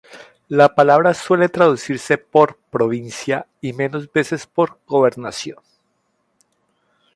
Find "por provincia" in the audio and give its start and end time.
2.17-3.45